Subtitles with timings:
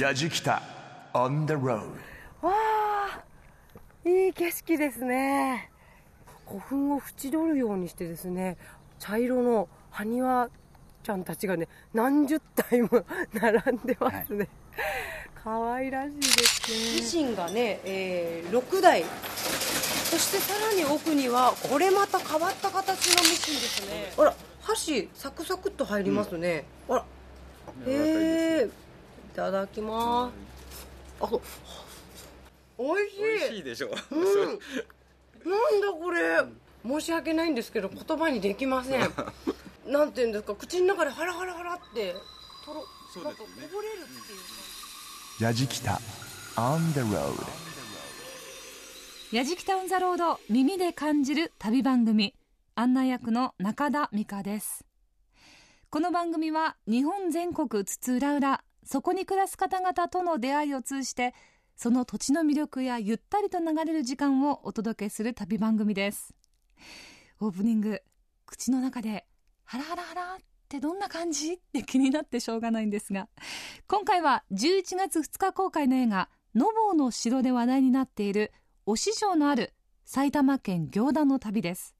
[0.00, 0.60] やじきた
[1.14, 1.80] on the road
[2.42, 3.22] わあ
[4.04, 5.70] いい景色ですね。
[6.46, 8.58] 古墳を縁取るようにしてですね
[8.98, 10.50] 茶色の埴輪
[11.02, 12.90] ちゃんたちがね何十体も
[13.32, 14.48] 並んでますね、
[15.42, 17.00] 可愛らしいですね。
[17.00, 24.12] ミシンがね、えー、6台そしてさらに奥にはこれまた変わった形のミシンですね。
[24.18, 27.04] あら箸サクサクっと入りますね、うん、あら。
[27.86, 28.85] へえい
[29.36, 30.86] ただきます。
[31.20, 31.28] あ
[32.78, 33.20] 美味しい。
[33.20, 33.88] 美味しいでしょ。
[33.88, 34.58] う、うん、
[35.50, 36.38] なんだこれ。
[36.86, 39.12] 申し訳ないんですけど言葉にできません。
[39.86, 40.54] なんていうんですか。
[40.54, 42.14] 口の中でハラハラハラって
[42.64, 42.86] とろ、ね、
[43.24, 45.44] なんかこぼれるっていう。
[45.44, 46.00] やじきた。
[46.56, 47.34] On the road
[49.32, 52.34] やじきたオンザロード耳で感じる旅番組。
[52.74, 54.86] 案内役の中田美香です。
[55.90, 61.34] この番組は日本全国津々浦々そこに暮らす方々との出会いを通じて
[61.74, 66.34] その土地の魅力やゆったりと流れる時間をお届けする旅番組です。
[67.40, 68.00] オープニング
[68.46, 69.26] 口の中で
[69.64, 71.54] ハラハラハラってどんな感じ？
[71.54, 73.28] って気になってしょうがないんですが
[73.88, 78.52] 今回は11月2日公開の映画「のぼうの城」で話題になっている
[78.86, 81.96] 忍城のある埼玉県行田の旅です。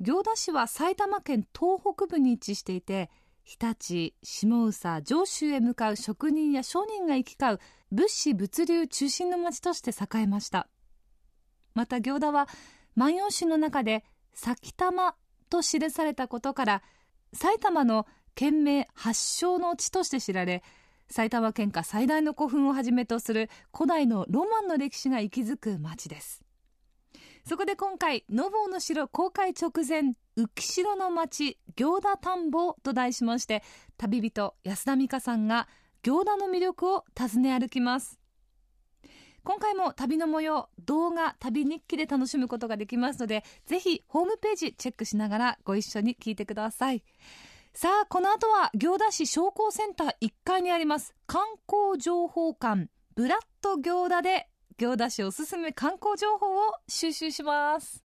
[0.00, 3.10] 行田市は埼玉県東北部に位置していて
[3.50, 10.68] 日立下宇上州へ向かう職人や商人が行き交う物資物流中心の町として栄えました。
[11.74, 12.46] また行田は
[12.94, 15.16] 万葉集の中で「埼玉」
[15.50, 16.82] と記されたことから
[17.32, 20.62] 埼玉の県名発祥の地として知られ
[21.08, 26.44] 埼玉県下最大の古墳をはじめとする古代のロマンの歴史が息づく町です。
[27.44, 33.62] そこで今回「のぼうの城」公開直前浮城の町行田田んぼと題しまして
[33.98, 35.68] 旅人安田美香さんが
[36.02, 38.18] 行田の魅力を訪ね歩きます。
[39.42, 47.02] 今回も旅の模様動画旅日記で楽しむことができますのでぜひホームページチェックしながらご一緒に聞いてください。
[47.72, 58.02] さあこの後は行田市商工センター1階にあります観光情報館ブラッド行田で行田市おすすめ観光情報を収集します。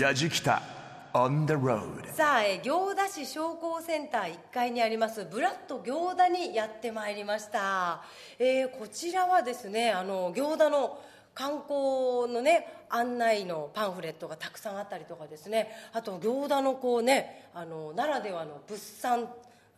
[0.00, 0.77] やじきた。
[1.18, 2.06] On the road.
[2.12, 8.02] さあ、え行田市商工センター1階にありますブラッド行田にやってまいりました、
[8.38, 11.00] えー、こちらはですねあの行田の
[11.34, 15.68] 観光のね案内のパンフレットがたくさんあったりとかですね。
[15.92, 19.28] あと行田のこうねあのならではの物産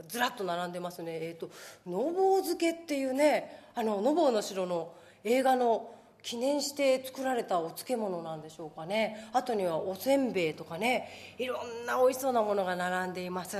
[0.08, 1.18] ずらっと並んでますね。
[1.20, 1.50] えっ、ー、と
[1.86, 4.92] のぼう漬けっていうねあののぼうの城の
[5.24, 5.90] 映画の
[6.22, 9.28] 記念して作られたお漬物なんでしょうかね。
[9.32, 11.08] あとにはおせんべいとかね。
[11.38, 13.56] いろんな美味しそうなものが並んでいます。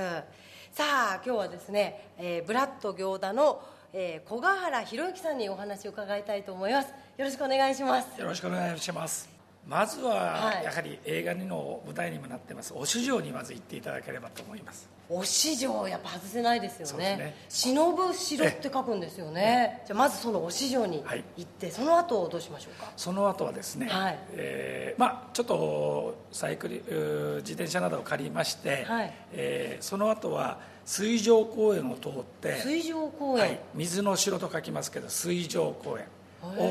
[0.71, 3.61] さあ今日はですね、えー、ブラッド行田の、
[3.93, 6.87] えー、小ヶ原博之さんにお話を伺いたいと思います。
[6.87, 6.93] よ
[7.25, 8.19] ろしくお願いします。
[8.19, 9.30] よろしくお願いします。
[9.67, 12.73] まずはやはり映画の舞台にもなってます。
[12.73, 14.89] 忍城にまず行っていただければと思います。
[15.09, 17.17] 忍城やっぱ外せないですよね。
[17.17, 17.35] ね。
[17.49, 19.83] 忍ぶ城って書くんですよね。
[19.85, 21.03] じゃあまずその忍城に
[21.37, 22.91] 行って、はい、その後どうしましょうか？
[22.95, 24.19] その後はですね、はい。
[24.33, 29.13] えー、まあちょっとサイクリ自転車などを借りまして、はい。
[29.33, 36.05] えー、その後は水上公園を通って水上公園、はい、水の城と書きますけど水上公園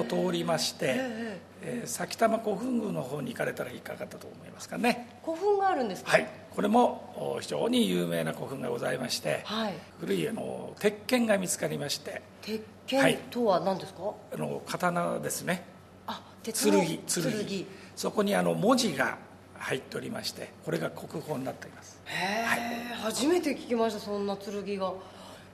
[0.00, 1.49] を通りまして、えー、
[1.84, 5.18] 埼玉古墳宮の方に行かれたらいかがだと思いますかね？
[5.24, 6.12] 古墳があるんですか？
[6.12, 6.28] はい。
[6.50, 12.22] これも非常に有名な古墳がございまして、はい、古いあの鉄剣が見つかりまして。
[12.42, 15.64] 鉄剣とは何ですか、はい、あの刀ですね。
[16.06, 17.66] あ鉄剣剣。
[17.94, 19.18] そこにあの文字が
[19.58, 22.00] 入っておりましてこれが国宝になっております。
[22.06, 22.60] へえ、はい、
[23.02, 24.92] 初めて聞きましたそんな剣が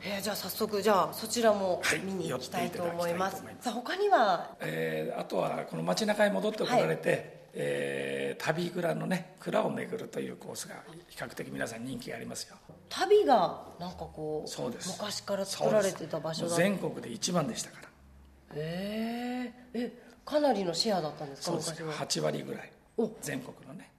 [0.02, 7.24] えー、じゃあ早速じゃあそちらも見に行きたいと思います、はい、さあ他には、えー、あとはこの街中に戻ってこられて、はい、
[7.54, 10.76] えー、旅蔵のね蔵を巡るというコースが
[11.08, 12.56] 比較的皆さん人気がありますよ。
[12.88, 14.90] 旅がなんかこうそうです。
[14.90, 17.88] 昔から作られてた場所だ全国で一番でしたから。
[18.54, 19.92] へえー、え
[20.24, 21.82] かなりのシェアだったんですかそうです。
[21.82, 22.72] 8割ぐらい。
[23.22, 23.90] 全国のね。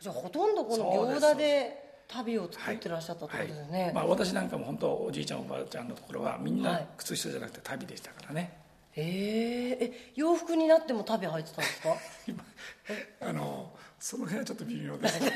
[0.00, 3.82] じゃあほとんどこの行田で旅を作ってらっしゃったところですね、はい。
[3.86, 8.40] はい、まあ、私なんかも本当おじいちゃんおばあちゃんのところはみんな靴下じゃなくて旅でしたからね、
[8.94, 11.96] はい、ええ洋服になっても旅入ってたんですか？
[13.28, 15.20] あのその辺はちょっと微妙です。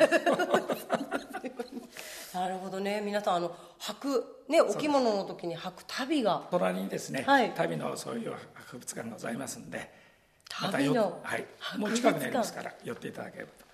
[2.35, 3.01] なるほどね。
[3.01, 6.47] 皆さんあの履くねお着物の時に履く足袋が。
[6.51, 9.91] 隣にですね、はい、足袋のそういう博物館がございますんで
[10.49, 11.47] 足袋の、はい、
[11.77, 13.65] もう近くにありますから寄っていただければと。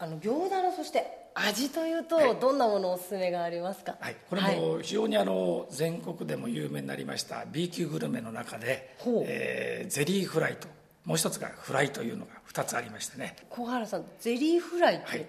[0.00, 10.68] あの行田のそして味というとどんなものおすすめがありますか、はい、これも非常にあの全国でも有名になりました B 級グルメの中で、えー、ゼリーフライと
[11.04, 13.36] もう一つがフライというのが2つありましてね。
[13.48, 15.26] 小原さんゼリーフライって、はい、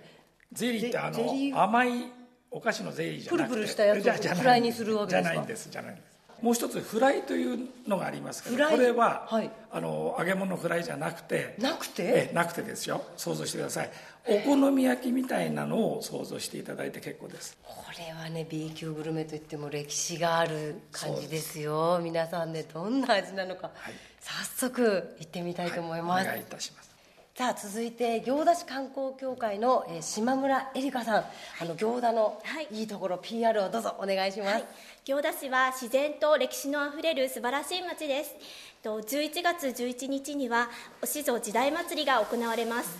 [0.51, 2.12] ゼリーってあの甘い
[2.51, 5.30] お菓子のゼリーじゃなくてプルプルしたやつをフライにするわけですか？
[5.30, 5.69] じゃないんです。
[5.69, 6.11] じゃないんです
[6.41, 12.29] もう一つフライというのがありますけどこれは、はい、あの揚げ物フライじゃなくてなくて？
[12.31, 13.03] えなくてですよ。
[13.15, 13.91] 想像してください。
[14.27, 17.57] お好み焼きみたいなのを想像していただいて結構です。
[17.63, 21.99] これはね B 級グルメといっても歴史がある感じですよ。
[22.03, 26.90] 皆さんねどんな味なのか、はい、早速行ってみたいと思います、はい、お願いいたします
[27.33, 31.24] さあ続いて行田市観光協会の、えー、島村えりかさん。
[31.62, 32.42] あの行田の
[32.72, 32.83] い。
[32.83, 34.66] いところ、はい、PR をどうぞお願いします、はい、
[35.06, 38.36] 行田市は自然と歴史のあふれる素晴らしい町です。
[38.83, 40.68] 11月11日には
[41.01, 42.98] おしぞ時代祭りが行われます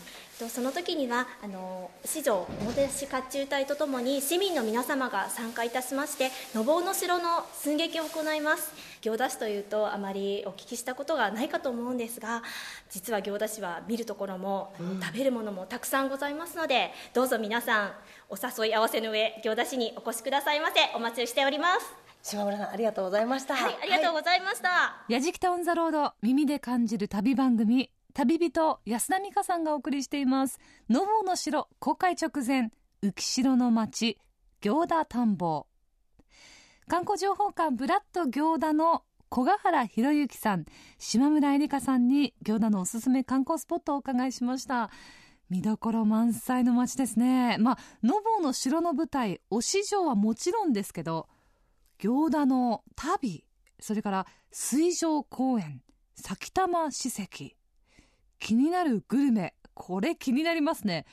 [0.50, 8.72] その時にはあの市場おもてなし甲冑隊とともに市民の皆様が参加いたしましてのぼうの城の寸劇を行います。
[9.02, 12.44] 行田市というとあまりお聞きしたことがないかと思うんですが
[12.90, 17.92] 実は行田市は見るところも、うん、食べるものもたくさんございますのでどうぞ皆さん
[18.30, 20.74] お誘い合わせの上行田市にお越しくださいませ。
[20.96, 22.02] お待ちしております。
[22.24, 23.56] 島村さんありがとうございました。
[23.56, 30.60] はいありがとうございました、やじきたオンザロード耳で感じる旅番組旅人安田美香さんがお送りしています。
[30.90, 32.72] のぼうの城公開直前
[33.04, 34.18] 浮城の町
[34.62, 35.66] 行田田んぼ
[36.88, 40.66] 観光情報館ブラッド行田の小ヶ原博之さん
[41.00, 44.92] 島村えりかさんに行田のおすすめ観光スポットをお伺いしました。
[45.50, 47.58] 見どころ満載の街ですね。
[47.58, 51.28] まあのぼうの城の舞台忍城はもちろんですけど
[51.98, 53.46] 行田の旅
[53.80, 55.82] それから水上公園
[56.16, 57.56] 埼玉史跡
[58.42, 59.54] 気になるグルメ。
[59.74, 61.06] これ気になりますね。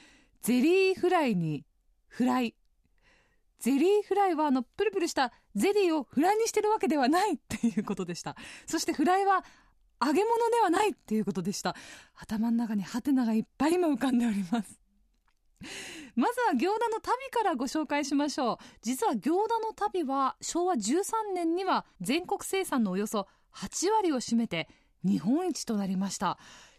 [0.42, 1.64] ゼリーフライに
[2.08, 2.54] フライ。
[3.60, 8.34] ゼリーフライはあのプルプルしたゼリーをフライにしてるわけではない っていうことでした。
[8.66, 9.44] そしてフライは
[10.00, 11.76] 揚げ物ではないっていうことでした。
[12.14, 14.80] 頭の中にハテナがいっぱい今浮かんでおります。
[16.14, 18.56] まずは行田の足袋からご紹介しましょう。
[18.80, 24.69] 実は行田の足袋は昭和13年には全国生産のおよそ8割を占めて
[25.04, 26.38] 日本一となりました。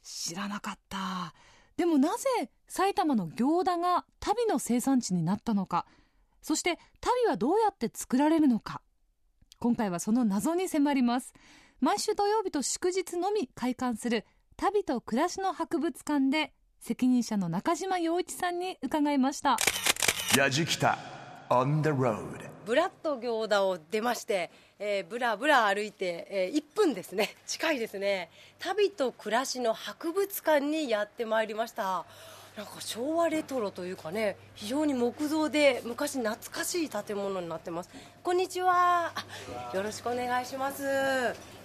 [0.10, 1.34] 知らなかった。
[1.78, 5.86] でもなぜ埼玉の行田が足袋の生産地になったのか。
[6.42, 8.82] そして足袋はどうやって作られるのか。
[9.60, 11.34] 今回はその謎に迫ります。
[11.80, 14.26] 毎週土曜日と祝日のみ開館する。
[14.58, 19.58] 旅と暮らしの博物館で責任者の中島洋一さんに伺いました。
[20.36, 21.19] 矢じきた。
[21.50, 22.50] On the road.
[22.66, 24.52] ブラッド行田を出まして
[24.82, 27.36] えー、ぶらぶら歩いて、えー、1分ですね。
[27.46, 28.30] 近いですね。
[28.60, 32.06] 旅と暮らしの博物館にやってまいりました。
[32.56, 37.90] なんか昭和レトロというかね非常に木造で昔懐かしい建物になってます。
[38.24, 39.12] こんにちは。
[39.74, 40.84] よろしくお願いします、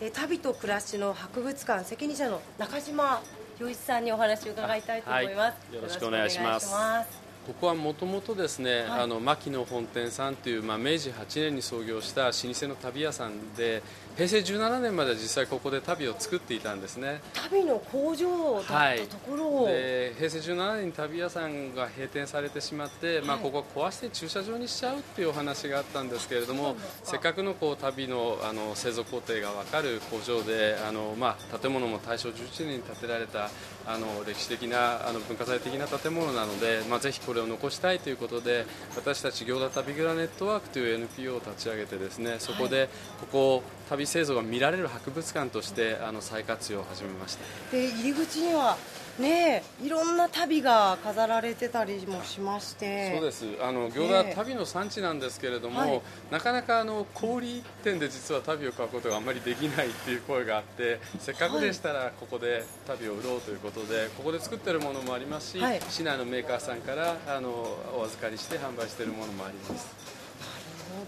[0.00, 3.22] えー、旅と暮らしの博物館責任者の中島
[3.60, 13.82] 洋一さんにお話を伺いたいと思います、はい、よろしくお願いしますここはもともとですね、はい、あの牧野本店さんという、まあ、明治8年に創業した老舗の旅屋さんで
[14.16, 17.20] 平成17年まで実際ここで足袋を作っていたんですね。
[17.34, 33.50] 足袋の工場だったところを、はい、で平成17年に足袋屋さんが閉店されてしまって、はい、まあ、ここ壊して駐車場にしちゃうっていうお話があったんですけれどもせっかくのこう足袋のあの製造工程が分かる工場であの、まあ、建物も大正11年に建てられた
[33.86, 38.64] あの歴史的なあの文化財的な建物なので、まあ、ぜひこれを残したいということで
[38.96, 42.88] 私たち行田旅蔵ネットワークという NPO を立ち上げてですねそこで
[43.20, 47.44] ここ旅製造が見られる博物館としてあの再活用を始めました。
[47.70, 48.76] で入り口には
[49.18, 53.14] ねいろんな旅が飾られてたりもしまして。
[53.14, 53.44] そうです。
[53.60, 67.50] あの行田は旅の産地なんですけれども、はい、なかなかあの小売店で実は旅を買うことがあんまりできないっていう声があってせっかくでしたらここで旅を売ろうということでここで作ってるものもありますし、はい、市内のメーカーさんからあの
[67.96, 69.86] お預かりして販売しているものもあります。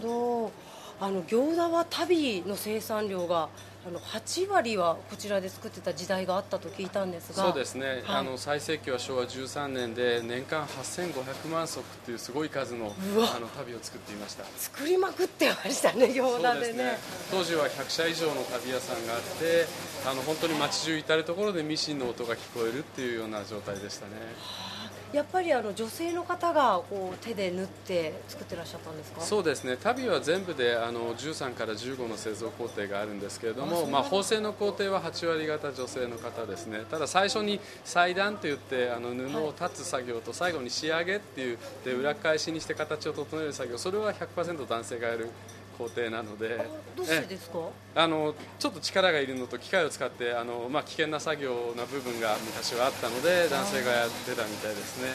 [0.01, 0.66] なるほど
[0.99, 3.49] あの餃子は足袋の生産量が
[3.87, 7.43] あの8割はこちらで作ってた時代があったと聞いたんですが。
[7.45, 12.93] そうですね、はい、あの最盛期は昭和13年で年間8500万足っていうすごい数の
[13.33, 14.43] あの旅を作っていました。
[14.57, 16.97] 作りまくってましたね餃子でね、ね、
[17.31, 19.65] 当時は100社以上の旅屋さんがあって
[20.05, 24.76] あの本当に街中至る所でミシンの音が聞こえるっていうような状態でしたね、はあ
[25.13, 29.21] やっぱりあの女性の方がこう手で縫って作ってらっしゃったんですか？
[29.21, 29.77] そうですね。
[29.81, 36.83] 足袋は全部であの13から15の製造工程があるんですけれどもまあ、縫製の工程は8割方女性の方ですね。
[36.91, 45.29] ただ最初に裁断といってあの布を立つ作業と最後に仕上げっていうで裏返しにして形を整える作業それは100%男性がやる
[45.77, 46.57] 工程なので。
[46.95, 47.59] どうしてですか？
[47.95, 55.09] あのちょっと力がいるのと機械を使ってあの、まあ、危険な作業な部分が昔はあったので男性がやってたみたいですね。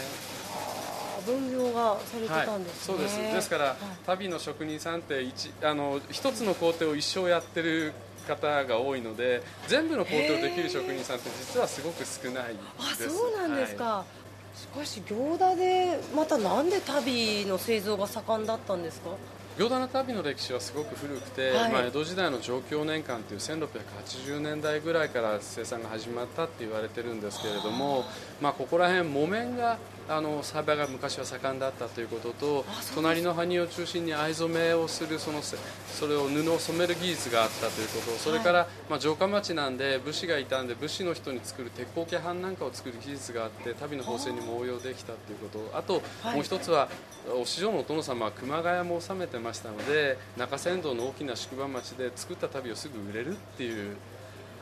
[1.25, 3.35] 分業がされてたんですね、はい、そうです。
[3.35, 3.77] ですから、はい、
[4.07, 7.93] 足袋の職人さんって一あの一つの工程を一生やってる
[8.27, 12.59] 方が多いので全部の工程をできる職人さんって実はすごく少ないで
[12.95, 13.07] す。
[13.07, 14.05] あそうなんですか、は
[14.55, 19.11] い、しかし行田でまたなんで足袋の製造が盛んだったんですか？
[19.63, 28.05] 行田の旅の歴史はすごく古くて、はい、まあ、江戸時代の上京年間という1680年代ぐらいから生産が始まったって言われてるんですけれども、
[28.41, 29.79] まあ、ここら辺木綿が
[30.09, 38.19] あの栽培が昔は盛んだったということと隣の埴を中心に藍染めをするそのそれを布を染める技術があったということ。
[38.19, 45.77] それから、はい、まあ、城下町なんで武士がいたんで武士の人に作る鉄鋼家版なんかを作る技術があって足袋の縫製にも応用できたということ。
[45.77, 46.89] あと、もう一つは
[47.41, 53.97] お師匠のお殿様は熊谷も治めてましたので中山道の大きな宿場町で作った足袋をすぐ売れるっていう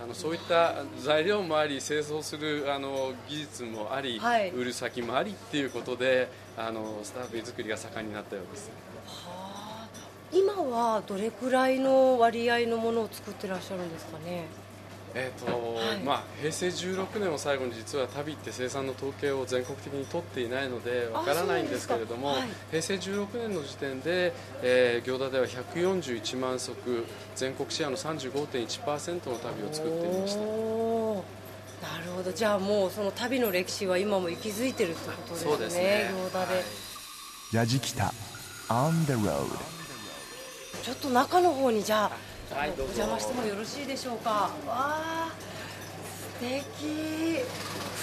[0.03, 8.71] あのそういった材料もあり製造するあの技術もあり、はい、売る先もありっていうことであのスターフィー作りが盛んになったようです。
[9.07, 9.89] はあ、
[10.33, 14.47] 今はどれくらいの割合のものを作ってらっしゃるんですかね？
[15.15, 26.75] えーと、はい、まあ、平成16年を最後に実は旅って生産の統計を全国的に取っていないのでわからないんですけれども、はい、平成16年の時点で、えー、行田では141万足
[27.35, 30.41] 全国シェアの35.1%の旅を作っていました。
[30.41, 32.31] なるほど。
[32.31, 36.11] じゃあもうその旅の歴史は今も息づいてるってことですねそうですね。
[36.13, 36.65] 行田で、
[37.53, 38.13] 矢敷北
[38.69, 39.49] On the road
[40.83, 44.31] ちょっと中の方にじゃあはい、お邪魔してもよろしいでしょうか。
[44.31, 45.33] わあ、
[46.03, 47.45] 素敵。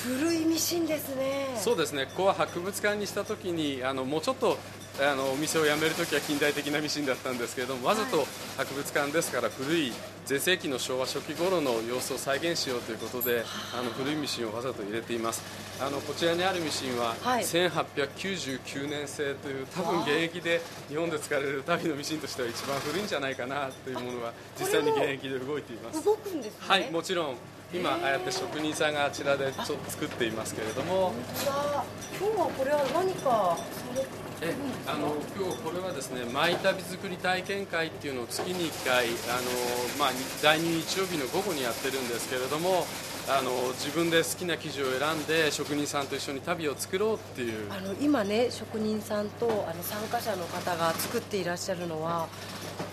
[0.04, 1.50] 古いミシンですね。
[1.58, 2.06] そうですね。
[2.06, 4.58] ここは博物館にした時にあのもうちょっと
[5.00, 8.26] あのお店を辞めるときは近代的なミシンだったんですけれどもわざと
[8.58, 9.94] 博物館ですから古い
[10.26, 13.44] 全盛期の昭和初期頃の様子を再現しようということで
[13.78, 15.42] あの古いミシンをわざと入れています。
[15.80, 26.04] あのこちらにあるミシンは、1899年製という多分現役で日本で使われる旅のミシンとしては一番古いんじゃないかなというものが実際に現役で動いています。
[26.04, 27.36] 動くんです、ね、はいもちろん。
[27.74, 31.14] 今ああやって職人さんがあちらでちょっと作っていますけれども。
[32.20, 33.58] 今日はこれは何か
[34.42, 34.54] え
[34.86, 40.10] あの今日これはですねマイ旅作り体験会っていうのを月に1回あの、まあ、
[40.44, 42.86] 第2日曜日の午後にやってるんですけれども
[43.30, 47.72] あの自分で好きな生地を選んで職人さんと一緒に旅を作ろうっていう。
[47.72, 52.28] あの今ね職人さんとあの参加者の方が作っていらっしゃるのは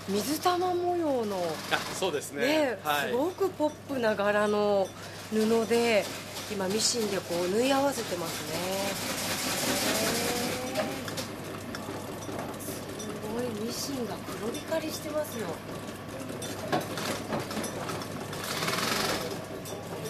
[0.09, 1.37] 水玉模様の
[1.71, 4.89] あそうですね、ねはい、すごくポップな柄の
[5.31, 6.05] 布で
[6.53, 9.44] 今ミシンでこう縫い合わせてますね
[13.75, 15.49] シンが黒光りしてますよ。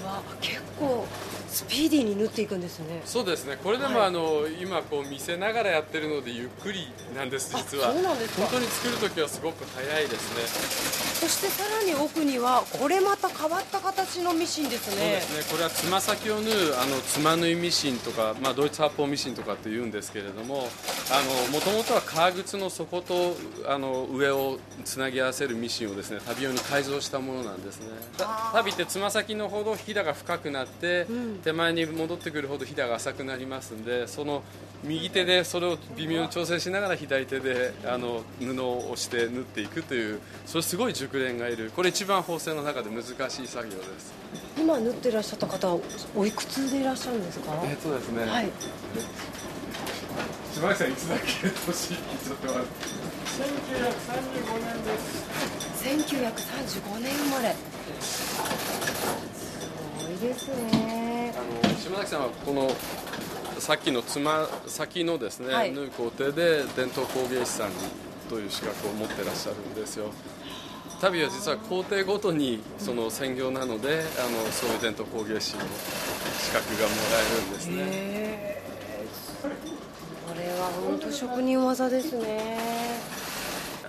[0.02, 1.06] うわ結構。
[1.54, 3.00] スピーディーに縫っていくんですね。
[3.04, 3.56] そうですね。
[3.62, 7.92] これでも、はい、あの今こう見せながらやってるのでゆっくりなんです実は。
[7.92, 11.25] そうなんです本当に作る時はすごく早いですね。
[11.25, 14.96] そしてさらに奥にはこれまた変わった形のミシンですね。
[14.96, 15.52] そうですね。
[15.52, 20.68] これはつま先を縫うあのつま縫いミシンとか、まあ、ドイツ発泡ミシンとかって言うんですけれども
[21.52, 23.37] もともとは革靴の底と
[23.68, 27.87] あの上をつなぎ合わせるミシンをですね旅用に改造したものなんですね。
[28.52, 34.42] 旅ってつま先のほどひだが深くなって、うん手前に戻ってくるほどひだが浅くなりますんでその
[34.82, 41.70] 右手でそれを微妙に調整しながら左手であの布を押して縫っていくというそれすごい熟練がいる。
[41.76, 44.12] これ一番縫製の中で難しい作業です。
[44.58, 45.78] 今縫ってらっしゃった方は
[46.16, 47.52] おいくつでいらっしゃるんですか？
[47.64, 48.50] えっとですね、はい、
[50.54, 51.48] 島崎さんいつだっけ？
[51.50, 52.68] 年ちょっと待って
[53.34, 55.24] 1935年です。
[55.84, 57.54] 1935年生まれ
[60.14, 61.35] すごいですね。
[61.37, 62.71] あの島崎さんはこの
[63.59, 67.71] さっきのつま先のですね、はい、縫う工程で伝統工芸士さん
[68.28, 70.06] という資格を持ってらっしゃるんですよ。
[71.00, 75.62] 旅は実は工程ごとにその専業なので、あのそういう伝統工芸士の
[76.38, 78.62] 資格がもらえるんですね。
[79.42, 82.59] これは本当職人技ですね。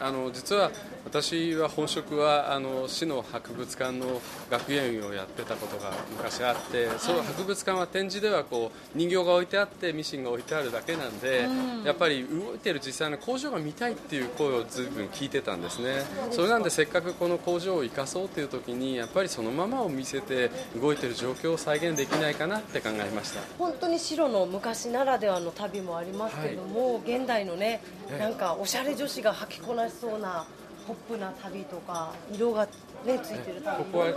[0.02, 0.72] あの実は
[1.06, 16.04] 私は本職はあの市の博物館の学芸員をやってたことが昔あって、はい、その博物館は展示ではこう人形が置いてあってミシンが置いてあるだけなんで、うん、やっぱり動いてる実際の工場が見たいっていう声をずいぶん聞いてたんですね。
[16.32, 23.42] それなんでせっかくこの工場を生かそうという時にやっぱりそのままを見せて動いてる状況を再現できないかなって考えました。
[23.58, 27.82] 本当に白の昔ならではの旅もありますけども、はい、現代のね
[28.20, 30.46] なんかおしゃれ女子が履きこなしそうな
[30.88, 32.68] ポップな旅とか色が
[33.06, 34.08] ねついてる旅ここは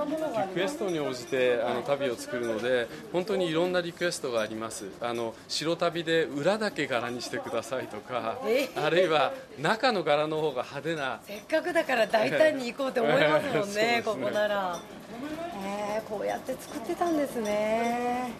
[0.47, 4.87] リクエストに応じてあの旅を作るので本当にいろんなリクエストがあります。
[5.01, 8.69] あの白旅で裏だけ柄にしてくださいとか、え？
[8.75, 11.21] ー、あるいは中の柄の方が派手な。
[11.27, 14.79] せっかくだから大胆に行こうって思いますもんね ね、ここなら、
[15.65, 18.33] えー、こうやって作ってたんですね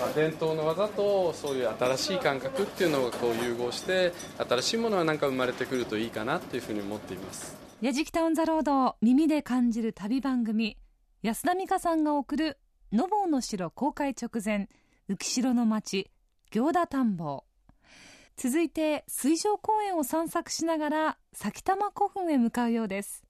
[0.00, 7.54] まあ、伝統の技とそういう新しい感覚っていうのをこう融合して新しいものは何か生まれてくるといいかなっていうふうに思っています。
[7.82, 10.78] やじきたオンザロード耳で感じる旅番組。
[11.22, 12.58] 安田美香さんが送る
[12.92, 14.70] 「のぼうの城」公開直前
[15.10, 16.10] 浮城の町
[16.50, 17.44] 行田田んぼ
[18.38, 23.22] 続いて水上公園を散策しながら埼玉古墳へ向かうようです。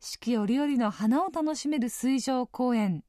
[0.00, 3.04] 四季折々の花を楽しめる水上公園。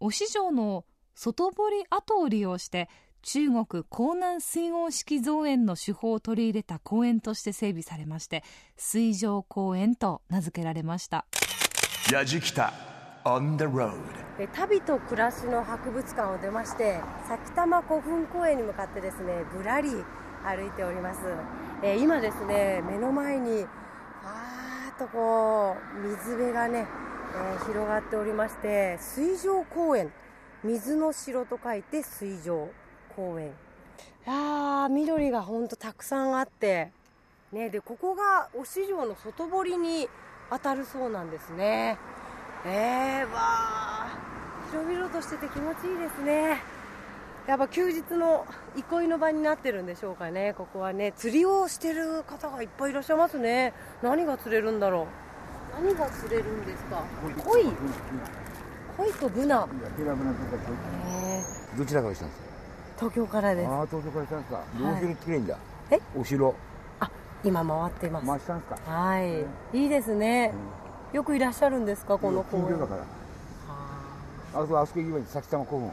[0.00, 2.88] 忍城の外堀跡を利用して
[3.22, 8.42] 中国江南水郷式造園の手法を取り入れた公園として整備されまして
[8.76, 11.24] 水上公園と名付けられました。
[12.10, 12.72] 矢じきた
[13.24, 13.94] On the road
[14.52, 21.20] 旅と暮らしの博物館を出まして埼玉古墳公園に向かってですねぶらり歩いております、
[21.82, 23.64] えー、今ですね目の前に
[24.24, 26.86] あーっとこう水辺がね、
[27.34, 30.12] えー、広がっておりまして水上公園
[30.64, 32.68] 水の城と書いて水上
[33.16, 33.52] 公園。
[34.26, 36.92] あ緑がほんとたくさんあって。
[37.52, 40.08] ねでここが忍城の外堀に
[40.50, 41.98] 当たるそうなんですね。
[42.64, 44.18] えー、わあ
[44.70, 46.62] 広々としてて気持ちいいですね。
[47.48, 51.12] やっぱ休日の憩いの場になってるんでしょうかねここはね。
[51.16, 53.74] 釣りをしてる方がいっぱいいらっしゃいますね。
[54.00, 55.08] 何が釣れるんだろ
[55.78, 55.82] う。
[55.82, 57.02] 何が釣れるんですか？
[57.44, 57.64] 鯉
[58.98, 59.66] 鯉とブナ。
[61.76, 62.52] どちらから来たんですか
[62.98, 63.68] 東京からです。
[63.68, 64.64] ああ東京から来たんですか。
[64.78, 65.10] どうする？
[65.12, 65.58] っていいんだ
[65.90, 66.00] え？
[66.16, 66.54] お城。
[67.00, 67.10] あ
[67.42, 68.26] 今回ってます。
[68.26, 68.90] 回したんですか？
[68.92, 69.40] はい、
[69.72, 70.52] いいですね、
[71.12, 72.78] よくいらっしゃるんですかこの公園？
[72.78, 73.02] だから。
[74.62, 74.66] あ。
[74.66, 75.90] そあそこ行けば崎玉古墳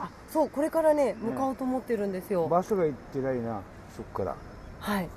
[0.00, 3.60] あそうこれからね向かおうと思ってるんですよ、場所が行ってないな
[3.94, 4.36] そこから。
[4.80, 5.08] はい。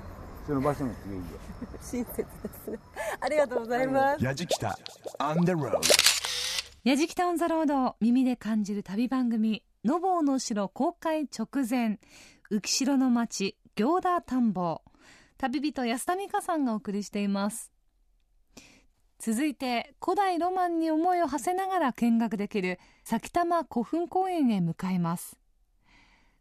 [0.46, 1.24] その場所の次いいよ。
[1.80, 2.26] 親切で
[2.64, 2.78] すね。
[3.18, 4.22] ありがとうございます。
[4.24, 4.78] やじきた。
[5.18, 5.80] On the road
[6.84, 11.98] やじきたオンザロード耳で感じる旅番組のぼうの城公開直前
[12.50, 14.82] 浮城の町行田田んぼ
[15.38, 17.72] 旅人安田美香さんがお送りしています。
[19.18, 25.38] 続いて古代ロマンに思いを馳せながら見学できる埼玉古墳公園へ向かいます。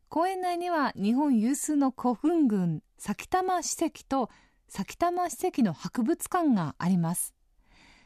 [0.10, 4.29] 公園内には日本有数の古墳群埼玉史跡と
[4.67, 7.34] 埼玉史跡の博物館があります。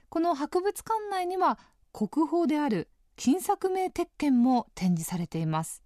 [0.09, 1.57] この博物館内には
[1.97, 5.81] 国宝である金作名鉄剣も展示されています。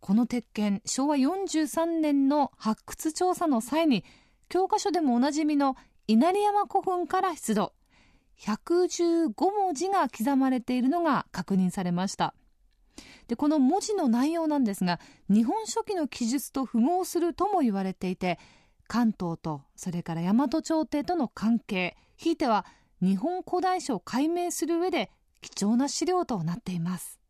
[0.00, 4.06] この鉄剣昭和43年の発掘調査の際に
[4.48, 5.76] 教科書でもおなじみの
[6.06, 7.74] 稲荷山古墳から出土。
[8.40, 12.34] 115文字が刻まれているのが確認されました。
[13.28, 18.38] でこの文字の内容なんですが日本書紀の記述と符合するとも言われていて
[18.88, 22.64] 関東とそれから大和朝廷との関係ひいては
[23.02, 25.10] 日本古代史を解明する上で
[25.44, 27.20] 貴重な資料となっています。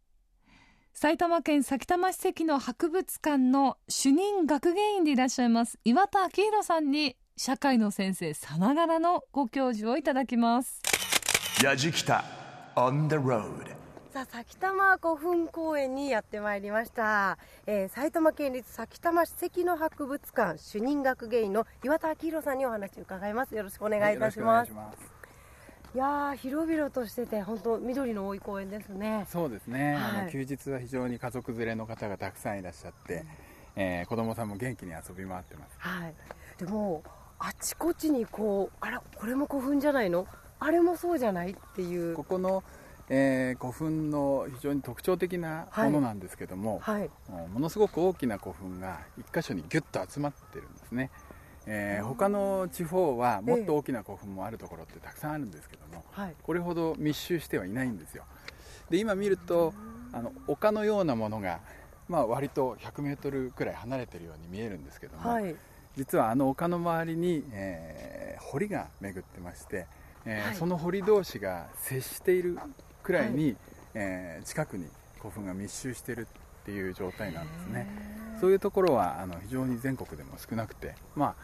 [0.92, 10.80] 埼玉県埼玉史跡の博物館の主任学芸員でいらっしゃいます岩田明宏さんに社会の先生さながらのご教授をいただきます。
[11.64, 12.24] やじきた
[12.76, 13.74] On the road
[14.12, 23.56] さあ埼玉古墳公園にやってまいりました、えー、埼玉県立埼玉史跡の博物館主任学芸員の岩田明宏さんにお話を伺います。
[23.56, 25.23] よろしくお願いいたします、はい
[25.94, 29.26] いや広々としてて本当緑の多い公園ですね。
[29.30, 33.26] そうですね、はい、あの休日は非常に家族連れの方がたくさんいらっしゃって、うん、
[33.76, 36.14] えー、子供さんも元気に遊び回ってます、はい、
[36.58, 37.04] でも
[37.38, 40.26] あちこちにこうあらこれも古墳じゃないの？
[40.58, 41.52] あれもそうじゃない？
[41.52, 42.14] っていう。
[42.14, 42.64] ここの
[43.10, 47.10] えー、古墳の非常に特徴的なものなんですけども、はい。
[47.30, 51.10] はい、ものすごく大きな古墳が一箇所にギュッと集まってるんですね、
[51.66, 58.24] えー、他の地方はもっと大きな古墳もあるところってたくさんあるんですけども、えこれほど密集してはいないんですよ。
[58.90, 59.72] で今見ると
[60.12, 61.60] あの丘のようなものが、
[62.08, 65.56] まあ、割と 100m くらい離れてるように見えるんですけども、はい、
[65.96, 69.86] 実はあの丘の周りに、ええー、堀が巡ってまして、
[70.24, 72.58] えーはい、その堀同士が接している
[73.02, 73.56] くらいに、はい、
[73.94, 74.86] えー、近くに
[75.18, 78.14] 古墳が密集しているっていう状態なんですね。
[78.40, 81.34] そういうところはあの非常に全国でも少なくて、まあ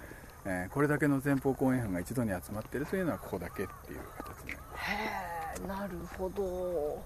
[0.45, 4.91] えー、これだけの前方後円墳が一度に集まっているというのはここだけっていう形になります。
[4.91, 7.03] へえなるほど。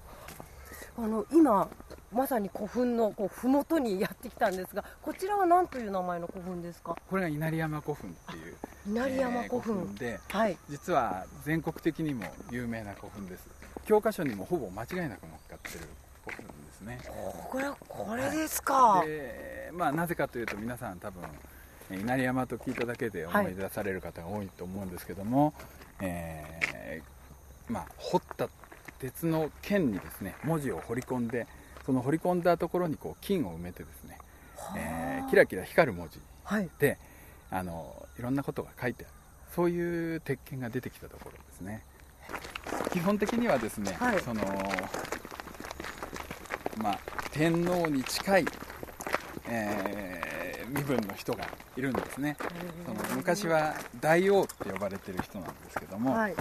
[0.97, 1.67] あの今
[2.13, 6.95] まさに古墳のこう麓にやってきたんですがこちらは何という名前の古墳ですか？
[7.09, 8.55] これが稲荷山古墳っていう
[8.87, 13.45] 稲荷山古墳,、で、はい、実は全国的にも有名な古墳です。
[13.85, 15.85] 教科書にもほぼ間違いなく乗っかってる
[16.25, 16.99] 古墳ですね。
[17.49, 21.23] これこれですか、はい、でまあなぜかというと皆さん多分
[21.91, 25.53] 稲荷山と聞いただけで思い出される方が多いと思うんですけども、はい、
[26.01, 28.49] えー、まあ、掘った
[28.99, 31.47] 鉄の剣にですね文字を彫り込んで
[31.85, 34.17] その彫り込んだところにこう金を埋めてですね、
[34.75, 36.19] えー、キラキラ光る文字
[36.79, 36.97] で、はい、
[37.51, 39.13] あのいろんなことが書いてある。
[39.55, 41.81] そういう鉄剣が出てきたところですね。
[42.91, 44.41] 基本的にはですね、はい、その
[46.77, 46.99] まあ、
[47.31, 48.45] 天皇に近い、
[49.47, 50.34] えー、
[50.69, 52.37] 身分の人がいるんですね。
[52.85, 56.35] その昔は大王って呼ばれてる人なんですけども、はい、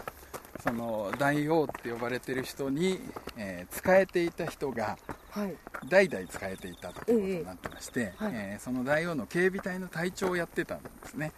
[0.63, 2.99] その大王って呼ばれてる人に、
[3.37, 4.99] えー、仕えていた人が、
[5.31, 5.55] はい、
[5.89, 11.33] 代々仕えていたということになってまして、えーはい、えー、その大王の警備隊の隊長をやってたんですね。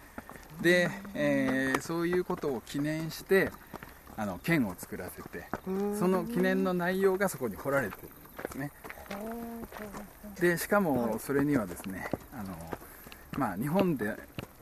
[0.61, 3.51] で、えー、そういうことを記念して
[4.17, 5.45] あの剣を作らせて
[5.99, 8.71] その記念の内容がそこに彫られてるんですね。
[10.41, 12.09] でしかもそれにはですね
[13.37, 14.15] まあ、日本で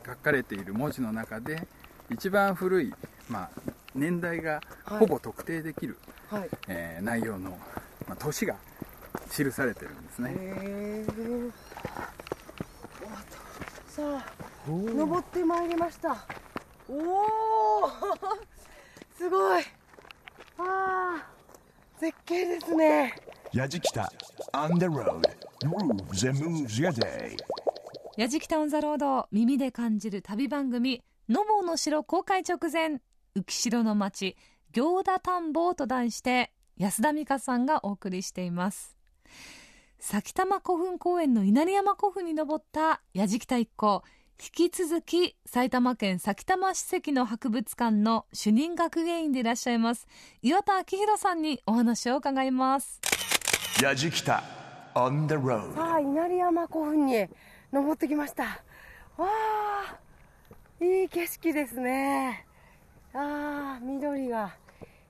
[0.04, 1.66] 書かれている文字の中で
[2.10, 2.92] 一番古い、
[3.28, 3.50] まあ、
[3.94, 5.96] 年代がほぼ特定できる、
[6.28, 7.50] はい、えー、内容の、
[8.08, 8.56] まあ、年が
[9.30, 10.36] 記されてるんですね。
[13.88, 14.24] さあ
[14.68, 16.16] 登ってまいりました。
[16.88, 17.88] おお
[19.16, 19.62] すごい。
[20.58, 21.26] ああ
[22.00, 23.14] 絶景ですね。
[23.52, 24.10] やじきた。
[24.52, 25.22] On the road.
[25.64, 27.36] Grooves and moves your day
[28.16, 33.00] やじきたオンザロード耳で感じる旅番組のぼうの城公開直前
[33.36, 34.36] 浮城の町
[34.72, 38.96] 行田田んぼと題して安田美香さんがお送りしています。
[39.98, 44.04] 埼玉古墳公園の稲荷山古墳に登った矢敷田一行
[44.40, 50.06] 引き続き埼玉県埼玉史跡の博物館の主任学芸員でいらっしゃいます
[50.42, 53.00] 岩田明宏さんにお話を伺います。
[53.82, 54.42] 矢敷田
[54.94, 57.26] on the road さあ稲荷山古墳に
[57.74, 58.44] 登ってきました。
[59.16, 59.98] わあ
[60.80, 62.46] いい景色ですね。
[63.12, 64.54] ああ緑が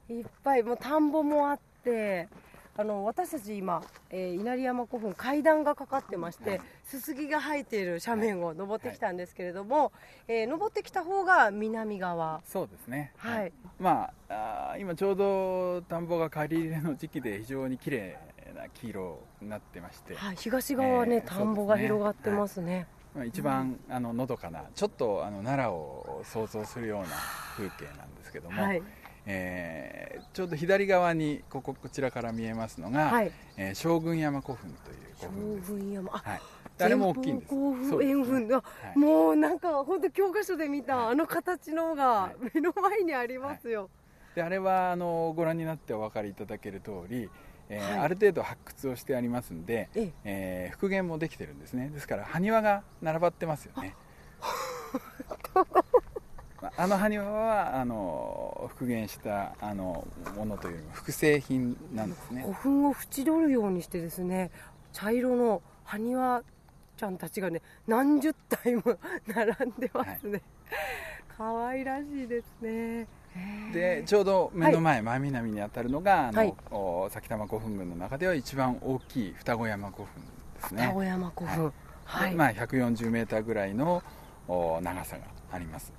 [0.08, 0.62] いっぱい。
[0.62, 2.26] もう田んぼもあって
[2.74, 9.90] あの私たち今、えー、稲荷山古墳階段がかかってましてすすぎが生えている斜面を登ってきたんですけれども、はい、
[10.28, 12.40] えー、登ってきた方が南側。
[12.46, 13.12] そうですね。
[13.18, 18.18] はい、まああ今ちょうど田んぼが刈り入れの時期で非常に綺麗
[18.54, 22.86] な黄色になってまして、はい、東側はね、えー、田んぼが広がってますね、
[23.26, 27.06] 一番あののどかなちょっとあの奈良を想像するような
[27.56, 28.82] 風景なんですけども、はい、
[29.26, 35.68] えー、ちょうど左側にこここちらから見えますのが、はい、えー、将軍山古墳という古墳です。
[35.68, 36.10] 将軍山。
[36.10, 36.40] はい。
[36.76, 37.54] あれも大きいんです。
[38.02, 38.48] 円墳。
[38.48, 38.62] は
[38.96, 43.90] い、もうなんか本当教科書で見た、あの形のが目の前にありますよ、
[44.34, 47.30] であれはあのご覧になってお分かりいただける通り
[47.68, 50.66] えーはい、ある程度発掘をしてありますんで、ええ。
[50.70, 51.88] ー、復元もできてるんですね。
[51.88, 53.94] ですから埴輪が並ばってますよね。
[56.76, 62.42] あの埴輪はあの復元したあのものというよりも複製品なんですね。
[62.42, 64.50] 古墳を縁取るようにしてですね
[64.92, 66.42] 茶色の埴輪
[66.96, 68.82] ちゃんたちがね何十体も
[69.26, 70.42] 並んでますね、はい、
[71.36, 73.06] 可愛らしいですね
[73.72, 80.22] でちょうど目の前、真南に当たるのがあの、はい、埼玉古墳群の中では一番大きい双子山古墳
[80.62, 80.82] ですね。
[80.82, 81.72] 双子山古墳、
[82.04, 84.02] はい、まあ、140メーターぐらいの
[84.48, 85.92] 長さがあります、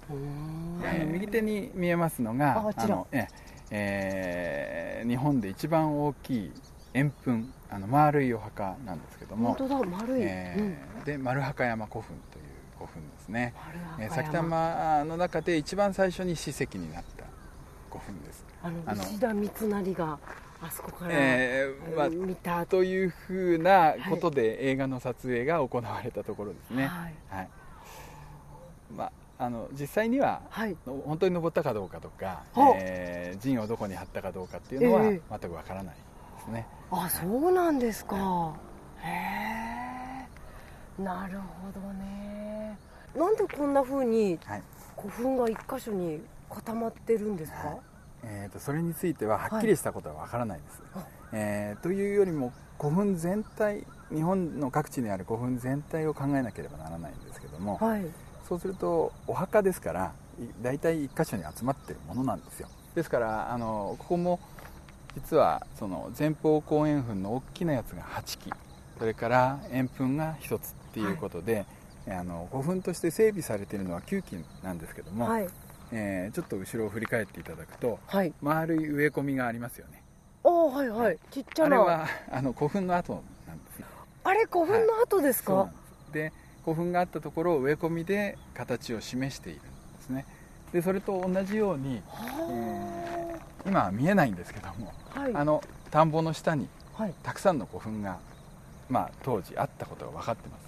[0.83, 3.27] えー、右手に見えますのがあのえ、
[3.71, 6.51] えー、日本で一番大きい
[6.93, 9.49] 円墳あの丸いお墓なんですけども。
[9.53, 12.43] 本当だ丸い、えー、うん、で丸墓山古墳という
[12.77, 13.53] 古墳ですね、
[13.99, 17.14] えー、埼玉の中で一番最初に史跡になった
[17.95, 18.45] 古墳です。
[18.61, 20.19] あの石田三成が
[20.61, 22.65] あそこから、えーまあ、見た。
[22.65, 27.49] というふうなことで映画の撮影が行われたところですね、はい、はい、
[28.95, 32.43] まああの実際には、はい、本当に登ったかどうかとか、
[32.77, 38.55] えー、陣をどこに張ったかどうかっていうのは全くわからないですね、えー、あそうなんですか、
[39.01, 40.27] へ
[40.99, 42.77] えなるほどね。
[43.15, 44.39] なんでこんなふうに
[44.97, 46.21] 古墳が一箇所に
[46.55, 47.77] 固まってるんですか、
[48.23, 58.05] えーと、それについてははっきりしたことはわからないです、はい、えー、というよりも古墳全体日本の各地にある古墳全体を考えなければならないんですけども、はい、
[58.47, 60.13] そうするとお墓ですから
[60.61, 62.67] 大体1箇所に集まってるものなんですよ。
[62.93, 64.39] ですからあのここも
[65.15, 68.53] 実はその前方後円墳の大きなやつが8基
[68.99, 71.65] それから円墳が1つっていうことで、
[72.05, 75.47] はい、あの古墳として整備されているのは9基なんですけども、はい、
[75.91, 80.01] えー、ちょっと後ろを振り返っていただくと、はい、丸い植え込みがありますよね。
[80.43, 81.67] おはいはい、ちっちゃな。
[81.67, 83.13] あれはあの古墳の跡
[83.47, 83.81] なんです
[84.23, 85.71] あれ古墳の跡ですか、
[86.11, 89.69] で古墳があったところを植え込みで形を示しているんで
[90.01, 90.25] すね。
[90.73, 96.67] でそれと同じように、えー、今は見えないんですけども、はい、あの田んぼの下に
[97.23, 98.17] たくさんの古墳が、
[98.89, 100.65] まあ、当時あったことが分かってます。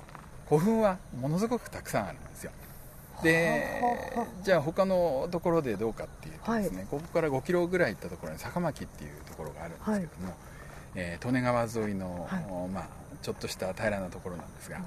[0.47, 2.51] 古墳はものすごくたくさんあるんですよ
[3.23, 3.81] で
[4.43, 10.35] じゃあ他のところでどうかっていうとですね、はい、ここから5キロぐらい行ったところに坂巻っていうところがあるんですけども、はい、
[10.95, 12.87] えー、利根川沿いの、はい、まあ、
[13.21, 14.81] ちょっとした平らなところなんですが、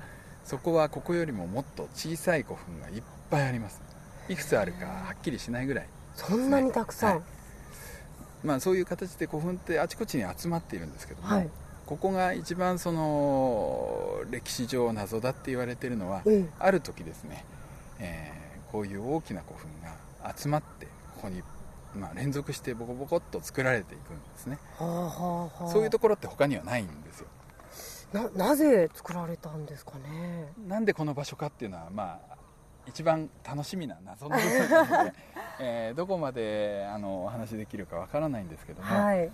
[0.44, 3.82] そこはここよりももっと小さい古墳がいっぱいあります。
[4.28, 7.24] いくつあるかはっきりしないぐらい、ね、そんなにたくさん、
[8.44, 11.50] まあ、そういう形で古墳ってあちこちに集まっているんですけども、
[11.86, 17.44] ここが一番その歴史上謎だって言われているのは、うん、ある時ですね
[18.00, 21.42] えー、こういう大きな古墳が集まってここに、
[21.94, 25.04] まあ、連続してボコボコっと作られていくんですね、はあ
[25.64, 27.26] はあ、そういうところって他にはないんですよ。
[28.12, 30.52] ななぜ作られたんですかね？
[30.66, 32.36] なんでこの場所かっていうのはまあ
[32.86, 35.14] 一番楽しみな謎の部分なので、
[35.60, 39.30] えー、どこまであのお話しできるかわからないんですけども、はい、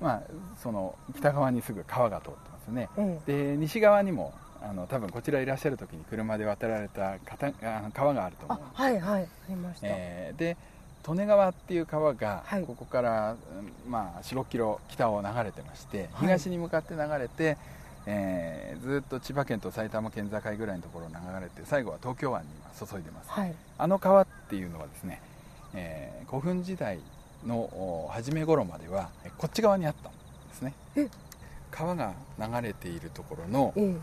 [0.00, 0.22] まあ、
[0.62, 4.32] その北側にすぐ川が通ってますね、ええ、で西側にも
[4.68, 7.18] あの多分こちらいらっしゃる時に車で渡られた
[7.94, 10.56] 川があると思うんですはいはいありました、えー、で
[11.08, 13.36] 利根川っていう川がここから、
[13.88, 17.58] まあ、4 6キロ北を流れてまして東に向かって流れて、はい、
[18.06, 25.22] えー、ずっと千葉県と埼玉県境ぐらいのところを流れて最後は東京湾に今注いでます、はい、あの川っていうのはですね、
[25.74, 26.98] えー、古墳時代
[27.46, 30.74] の初め頃まではこっち側にあったんですね
[31.76, 34.00] 川が流れているところの、うん、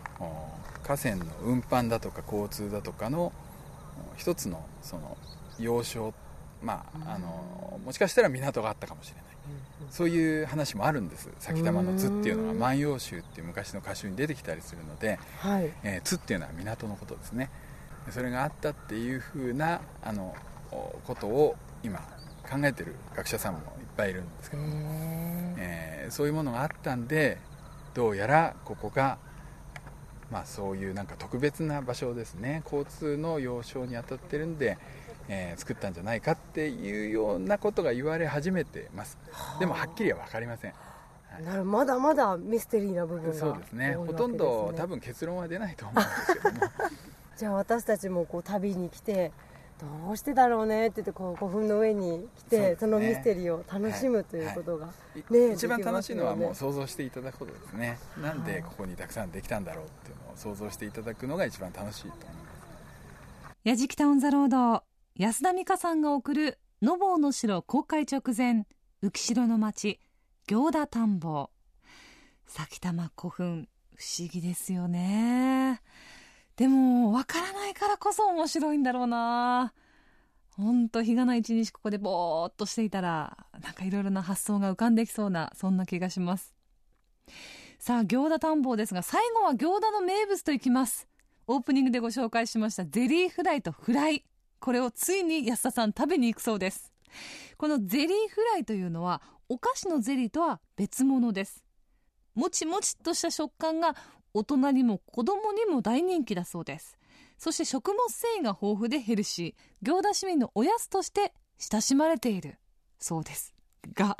[0.84, 3.32] 河川の運搬だとか交通だとかの
[4.16, 5.16] 一つのその
[5.58, 6.14] 要衝
[6.62, 9.24] まあ、あのもしかしたら港があったかもしれない、
[9.90, 11.28] そういう話もあるんです。
[11.38, 17.50] 埼玉の津っていうのが「万葉集」っていう昔の歌集に出てきたりするので、はい、えー、津っていうのは港のことですね。
[18.10, 20.34] それがあったっていうふうなあの
[20.70, 21.98] ことを今
[22.50, 23.64] 考えてる学者さんもいっ
[23.96, 24.68] ぱいいるんですけども、
[25.58, 27.38] えー、そういうものがあったんで
[27.94, 29.18] どうやらここが、
[30.30, 32.62] まあ、そういうなんか特別な場所ですね。
[32.64, 34.78] 交通の要衝に当たってるんで、
[35.28, 39.16] えー、作ったんじゃないかっていうようなことが言われ始めてます。
[39.60, 40.72] でもはっきりは分かりません、
[41.30, 43.94] はい、なるまだまだミステリーな部分が、ね、そうですね。
[43.94, 46.60] ほとんど多分結論は出ないと思うんですけども。
[47.36, 49.32] じゃあ私たちもこう旅に来て
[50.06, 55.32] どうしてだろうねって言ってこう古墳の上に来て、ね、そのミステリーを楽しむということが、はい。
[55.32, 62.34] ね、一番楽しいのはもう想像していただくことですね、なんでここにたくさんできたんだろうっていうのを想像していただくのが一番楽しいと思います
[63.64, 64.82] やじきた On the Road
[65.16, 68.66] 安田美香さんが送るのぼうの城公開直前
[69.02, 70.00] 浮城の町
[70.46, 71.50] 行田田んぼ
[72.46, 75.80] 埼玉古墳不思議ですよね
[76.56, 79.72] でも、わからないからこそ面白いんだろうな
[80.50, 86.54] ほんと、日がない一日ここでぼーっとしていたら、なんかいろいろな発想が浮かんできそうな、そんな気がします。
[87.80, 91.08] さあ、行田探訪ですが、最後は行田の名物といきます。
[91.48, 94.24] オープニングでご紹介しましたゼリーフライとフライ。
[94.60, 96.92] これをついに安田さん食べに行くそうです。
[97.58, 101.64] このゼリーフライというのは、お菓子のゼリーとは別物です。
[102.34, 103.94] もちもちっとした食感が
[104.34, 106.98] 大人にも子供にも大人気だそうです。
[107.38, 109.86] そして食物繊維が豊富でヘルシー。
[109.86, 112.58] 行田市民のおやつとして親しまれている
[112.98, 113.54] そうです
[113.94, 114.16] が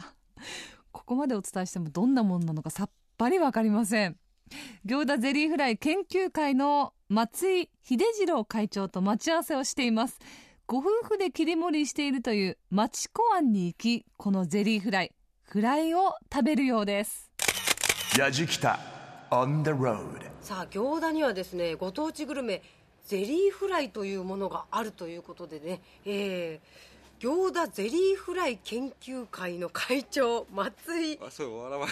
[0.93, 4.17] ここまでお伝えしてもどんなものなのかさっぱりわかりません。
[4.85, 10.19] 行田ゼリーフライ研究会の松井秀次郎会長と待ち合わせをしています。
[10.67, 17.31] ご夫婦で切り盛りしているという町子庵に行きこのゼリーフライフライを食べるようです。
[18.17, 18.94] やじきた。
[19.35, 20.31] On the road.
[20.41, 22.63] さあ行田にはですねご当地グルメ
[23.07, 31.19] ゼリーフライというものがあるということでね、えー、行田ゼリーフライ研究会の会長松井。
[31.21, 31.87] あそう笑わ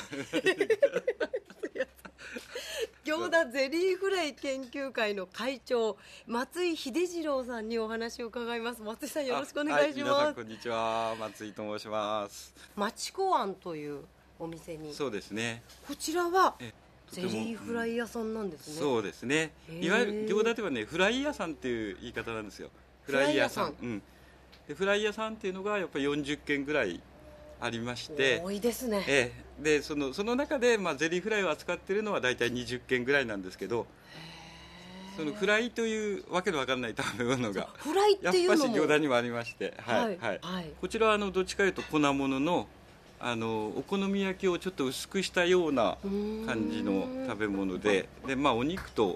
[3.05, 8.83] 餃子 ゼリーフライ研究会の会長松井秀次郎さんにお話を伺います。
[8.83, 11.17] 松井さんよろしくお願いします、はい、こんにちは。
[11.19, 12.55] 松井と申します。
[12.77, 14.05] 町子庵という
[14.39, 14.95] お店に。
[14.95, 15.63] そうですね。
[15.87, 16.55] こちらは
[17.13, 19.53] ゼリーフライ屋さんなんですね、うん、そうですね。
[19.81, 22.71] いわゆる行田ではねフライ屋さんっていう言い方なんですよ。
[23.03, 23.75] フライ屋さん。
[23.83, 24.03] うん。
[24.67, 27.01] でフライ屋さんっていうのがやっぱり40軒ぐらい
[27.61, 28.41] ありまして。
[28.43, 33.87] 多いですね、ええ、でそのその中で、まあ、ゼリーフライを扱っているのは大体20軒ぐらいなんですけど
[35.17, 37.69] そのフライというわけのわからない食べ物が。
[37.77, 38.65] フライっていうのも。
[38.65, 40.19] やっぱし餃子にもありまして、はい。
[40.19, 42.67] はい、はい、こちらはあのどっちかというと粉物の
[43.25, 45.97] あのお好み焼きをちょっと薄くしたような
[46.45, 49.15] 感じの食べ物でで、まあ、お肉と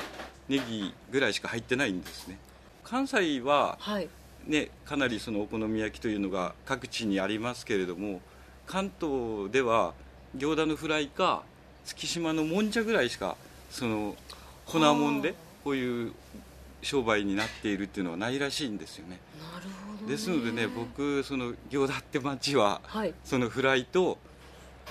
[0.49, 2.39] ネギぐらいしか入ってないんですね。
[2.85, 4.09] 関西は、はい。
[4.47, 8.21] ね、かなりそのお好み焼きというのが各地にありますけれども
[8.65, 9.93] 関東では
[10.37, 11.43] 行田のフライか
[11.85, 13.37] 月島のもんじゃぐらいしか
[13.71, 14.15] その
[14.67, 16.13] 粉もんでこういう
[16.81, 19.19] 商売になっているっていうのはないらしいんですよね、
[20.07, 24.19] ですのでね僕その行田って町は、はい、そのフライと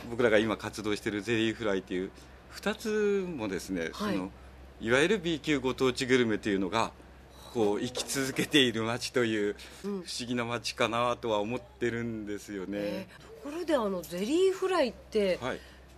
[0.09, 2.11] 僕らが今活動しているゼリーフライという
[2.55, 4.29] 2つもですね、はい、その
[4.81, 6.91] いわゆる B 級ご当地グルメというのが
[7.53, 15.39] こう生き続けている町という不思議な町かなとは思ってるんですよね、えー、ところであのゼリーフライって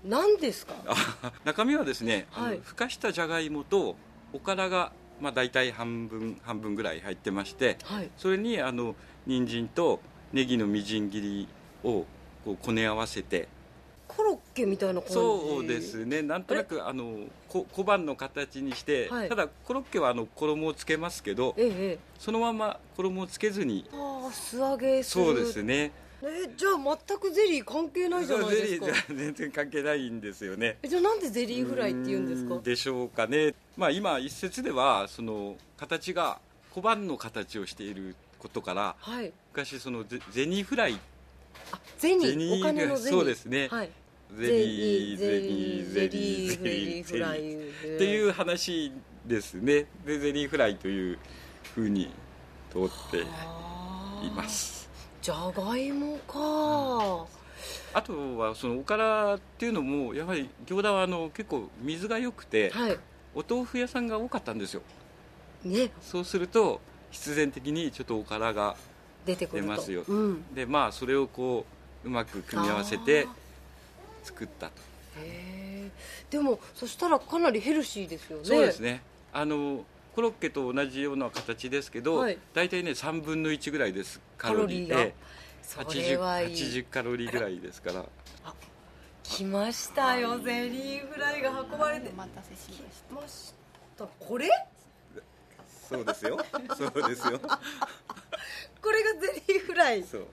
[0.05, 3.95] 何ですか、はい、中身はですね、はい、ふかしたじゃがいもと
[4.33, 9.99] おからがまあ大体半分半分ぐらい入ってまして、はい、それにあの人参と
[10.33, 11.47] ネギのみじん切り
[11.83, 12.05] を
[12.45, 13.47] こうこね合わせて。
[14.07, 15.13] コロッケみたいな感じ？
[15.13, 16.21] そうですね。
[16.21, 23.85] なんとなくあのこ小判の形にして、はい、ただコロッケはあの衣をつけますけど、ええ、そのまま衣をつけずに。
[23.93, 25.25] ああ素揚げする。
[25.25, 25.91] そうですね
[26.23, 28.85] えじゃあ全くゼリー関係ないじゃないですか。
[28.85, 30.77] ゼリー全然関係ないんですよね。
[30.87, 32.59] じゃあなんでゼリーフライって言うんですか？
[32.63, 33.53] でしょうかね。
[33.75, 36.39] まあ今一説ではその形が
[36.73, 40.99] 小判の形をしていることから、はい、昔そのゼニーフライ。
[41.71, 43.15] あゼニーお金のゼニ。
[43.15, 43.89] ーそうですね、はい、
[44.37, 48.91] ゼリーゼリーゼリーゼリーフライっていう話
[49.25, 49.85] ですね。
[50.05, 51.19] でゼリーフライという
[51.75, 52.09] ふうに
[52.71, 53.19] 通って
[54.25, 54.76] います
[55.27, 57.27] じゃがいもか、
[57.93, 62.97] あとはそのおからっていうのもやはり行田はあの結構水が良くて、はい、
[63.35, 64.81] お豆腐屋さんが多かったんですよ、
[65.65, 66.79] ね、そうすると
[67.11, 68.77] 必然的にちょっとおからが
[69.25, 71.65] 出ますよ、うん、でまあそれをこ
[72.05, 73.27] ううまく組み合わせて
[74.23, 74.71] 作ったと。
[75.17, 75.89] へ
[76.29, 78.45] でもそしたらかなりヘルシーですよね。
[78.45, 79.01] そうですね。
[79.33, 79.83] あの
[80.17, 84.87] コロッケと同じような形ですけど、はい、大体ね3分の1ぐらいですカロリー。
[84.87, 85.13] で
[85.63, 88.03] 80, 80カロリーぐらいですから。
[89.21, 92.09] 来ましたよゼリーフライが運ばれて。
[92.09, 93.53] お待たせしまし
[93.95, 94.07] た。
[94.07, 94.49] これ？
[95.87, 96.39] そうですよ。
[96.75, 97.37] そうですよ。
[98.81, 100.03] これがゼリーフライ。
[100.03, 100.25] そう。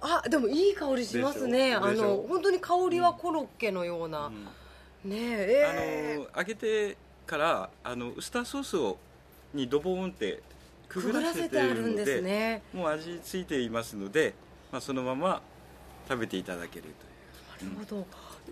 [0.00, 1.74] あでもいい香りしますね。
[1.74, 6.96] あの本当に香りはコロッケのような、うん、ねえー、あの揚げて
[7.30, 8.98] からあのウスターソースを
[9.54, 10.42] にドボーンって
[10.88, 14.34] くぐらせているので、ね、もう味付いていますので、
[14.72, 15.40] まあ、そのまま
[16.08, 16.86] 食べていただける
[17.60, 17.72] という。
[17.72, 18.06] なるほど、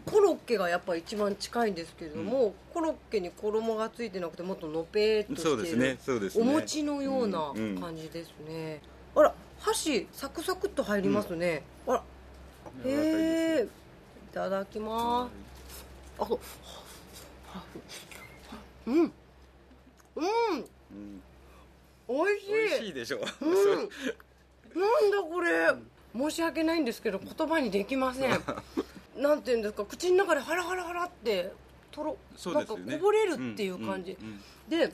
[0.07, 5.99] コロッケがやっぱ一番近いんですけれども、うん、コロッケに衣がついてなくてもっとのぺーっとしている、ねね、
[6.37, 8.81] お餅のような感じですね、
[9.17, 12.03] うんうん、あら箸サクサクっと入りますね、うん、あら。
[12.85, 13.67] へえ
[14.31, 15.29] いただきま
[16.19, 16.23] す。
[16.23, 16.39] あうん
[18.89, 19.13] うん、
[20.17, 21.23] うん、
[22.09, 22.49] おいしい。
[22.49, 25.75] 美味しいでしょ、うん、なんだこれ。
[26.17, 28.31] 申し訳ないんですけど言葉にできません。
[29.17, 29.85] なんていうんですか。
[29.85, 31.53] 口の中でハラハラハラって
[31.91, 34.93] とろ、ね、なんかこぼれるっていう感じ、うんうん、で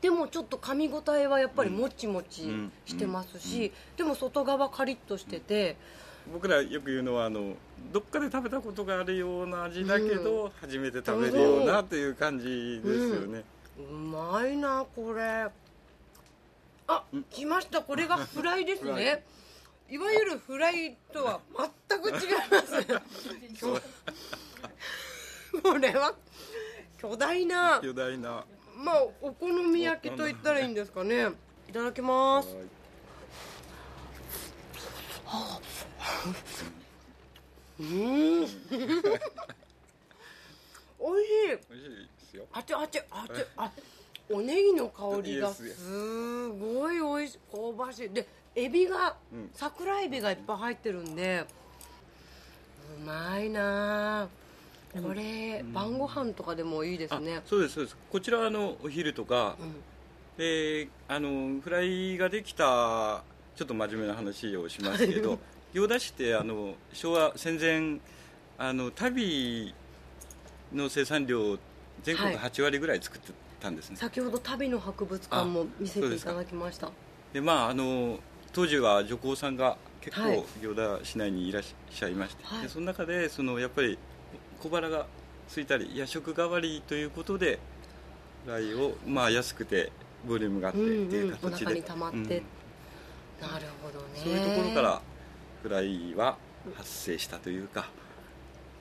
[0.00, 2.50] でもちょっと噛み応えはやっぱりもちもち
[2.86, 5.76] してますし、でも外側カリッとしてて、
[6.30, 7.54] 僕らよく言うのはあの
[7.92, 13.44] どっかで食べたことがあるような味だけど、初めて食べるようなという感じですよね、
[13.78, 15.48] うまいなこれ。
[16.86, 17.82] あ来ました。
[17.82, 19.24] これが フライですね。
[19.88, 21.40] いわゆるフライとは
[21.88, 22.16] 全く違い
[22.50, 22.86] ます。
[25.62, 26.14] これは
[26.98, 27.80] 巨大な。
[27.82, 28.44] 巨大な。
[28.76, 31.30] まあお好み焼きと言ったらいいんですかね。
[31.68, 32.54] いただきます
[37.80, 38.42] うん。
[38.42, 38.54] おいしい。
[41.00, 42.44] おいしいですよ。
[42.52, 43.70] あちあちあちあ
[44.30, 47.38] おネギの香りがすごいおいしい。
[47.50, 48.08] 香ばしい。
[48.10, 51.44] でエビが、うん、桜エビがいっぱい入ってるんで
[52.98, 54.28] うまいな。
[54.92, 57.40] これ、晩ご飯とかでもいいですね。
[57.46, 57.96] そうですそうです。
[58.10, 59.74] こちらはあのお昼とか、うん、
[60.36, 63.24] であのフライができた
[63.56, 65.38] ちょっと真面目な話をしますけど
[65.72, 67.98] 行田市ってあの昭和戦前
[68.58, 69.74] あの足袋
[70.74, 71.58] の生産量
[72.02, 76.90] 全国8割ぐらい作ってたんですね、はい、先ほど足袋の博物館も見せていただきました。
[77.32, 78.18] でまああの
[78.52, 83.98] 当時は女工さんが結構行田市内にいらっしゃいまして、はい、でその中でそのやっぱり
[84.60, 85.06] 小腹が
[85.48, 87.58] 空いたり夜食代わりということで
[88.44, 89.90] フライをまあ安くて
[90.28, 92.42] ボリュームがあってっていう形で、うんうん、に溜まって、うん、なる
[93.82, 94.06] ほどね。
[94.16, 95.02] そういうところから
[95.62, 96.36] フライは
[96.74, 97.88] 発生したというか。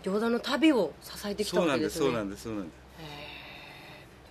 [0.04, 2.06] 行田の旅を支えてきたわけですね。
[2.06, 2.82] そうなんですそうなんです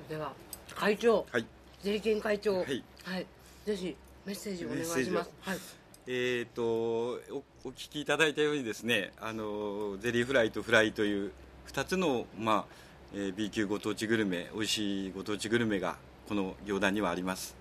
[0.09, 0.33] では
[0.75, 1.47] 会長、はい、
[1.83, 2.57] ゼリケン会長。
[2.57, 3.27] はい、はい、
[3.65, 3.97] ぜひ
[4.27, 5.31] メッセージお願いします。
[5.41, 5.59] はい。
[6.07, 11.31] えーと、おお聞きいただいたようにですねあのゼリーフライとフライという
[11.69, 12.75] 2つの、まあ
[13.15, 15.97] えー、B 級ご当地グルメ美味しいご当地グルメが
[16.29, 17.55] この行田にはあります。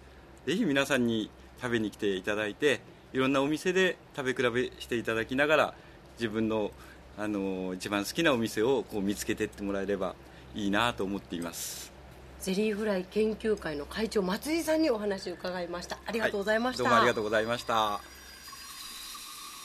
[0.47, 1.29] ぜひ皆さんに
[1.61, 2.81] 食べに来ていただいて
[3.11, 5.73] いろんなお店で食べ比べしていただきながら
[6.19, 6.71] 自分の
[7.17, 10.15] あの一番好きなお店をこう見つけていってもらえれば
[10.55, 11.91] いいなと思っています。
[12.39, 15.99] ゼリーフライ研究会の会長松井さんにお話を伺いました。
[16.05, 17.99] ありがとうございました、はい、どうもありがとうございました。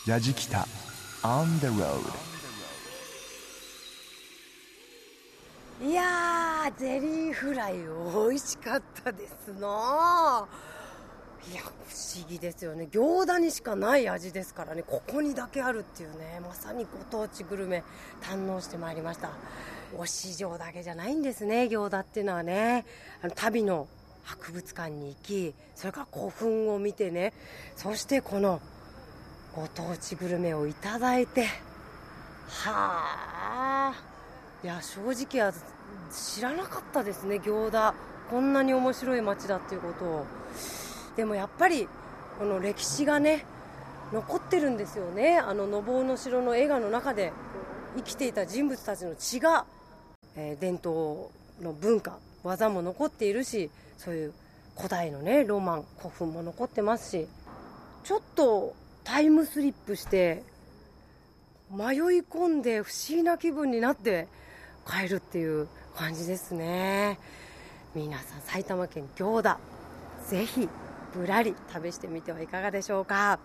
[0.07, 0.67] 矢敷北
[1.23, 2.35] On the road
[5.83, 10.47] いやゼリーフライ美味しかったですな
[11.53, 12.89] いや不思議ですよね。
[12.91, 14.83] 行田にしかない味ですからね。
[14.83, 16.41] ここにだけあるっていうね。
[16.43, 17.85] まさにご当地グルメ
[18.23, 19.31] 堪能してまいりました。
[19.97, 22.87] お市場だけじゃないんですね行田っていうのはね。
[23.23, 23.87] あの旅の
[24.25, 27.35] 博物館に行きそれから古墳を見てね。
[27.77, 28.61] そしてこの
[29.55, 31.45] ご当地グルメをいただいて
[32.49, 33.95] はあ。
[34.63, 35.53] いや正直は
[36.11, 37.95] 知らなかったですね行田
[38.31, 40.27] こんなに面白い街だっていうことを。
[41.17, 41.89] でもやっぱり
[42.39, 43.45] この歴史がね
[44.13, 45.39] 残ってるんですよね。
[45.39, 47.33] あののぼうの城の映画の中で
[47.97, 49.67] 生きていた人物たちの血が、
[50.37, 54.33] えー、伝統の文化技も残っているしそういう
[54.77, 57.29] 古代のねロマン古墳も残ってますし
[58.03, 60.43] ちょっとタイムスリップして
[61.71, 64.29] 迷い込んで不思議な気分になって
[64.87, 67.19] 帰るっていう感じですね。
[67.95, 69.59] 皆さん埼玉県行田
[70.29, 70.69] ぜひ
[71.15, 73.39] ぶらり旅してみてはいかがでしょうか。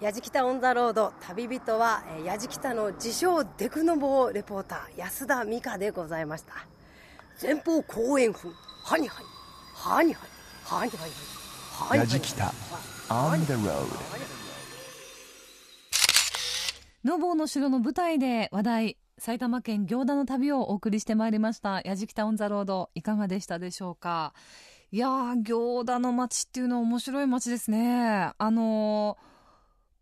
[0.00, 6.54] 矢敷北オン・ザ・ロード旅人は矢敷北の自称デクノボーレポーター安田美香でございました。
[7.42, 8.50] 前方後円墳
[8.84, 9.26] はにはに
[9.74, 10.32] はにはに
[10.64, 11.12] はにはに
[11.88, 12.52] はに矢敷北
[13.08, 13.86] On the road
[17.04, 21.82] のぼうの城の舞台で話題埼玉県行田の旅をお送りしてまいりました。
[21.84, 24.32] 矢敷北オン・ザ・ロードいかがでしたでしょうか
[24.92, 28.32] いやー、行田の街っていうのは面白い街ですね。
[28.36, 29.16] あの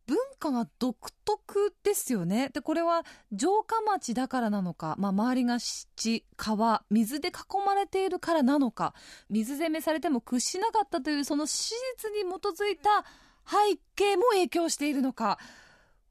[0.07, 2.49] ー、文化が独特ですよね。
[2.55, 3.05] で、これは
[3.37, 7.33] 城下町だからなのか、まあ、周りが湿地、川、水で囲
[7.67, 8.95] まれているからなのか、
[9.29, 13.05] 水攻めされても屈しなかったというその史実に基づいた
[13.47, 15.39] 背景も影響しているのか、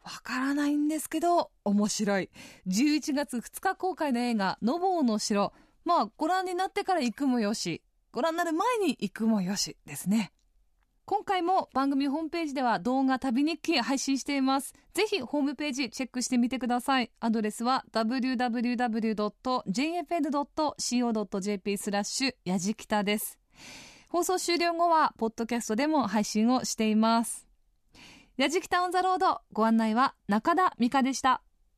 [0.04, 2.30] わからないんですけど、面白い。
[2.68, 5.52] 11月2日公開の映画、のぼうの城。
[5.84, 10.32] まあ、ご覧になってから行くもよし、ご覧になる前に行くもよしですね。
[11.06, 14.74] 今回も番組ホームページでは動画旅日記配信しています。
[14.94, 17.12] ぜひホームページチェックしてみてください。
[17.22, 18.58] アドレスは www.jfn.co.jp
[21.78, 23.40] スラッシュやじきたです。
[24.10, 27.48] 放送終了後は、ポッドキャストでも配信をしています。
[28.36, 31.42] やじきたオンザロード、ご案内は中田美香でした。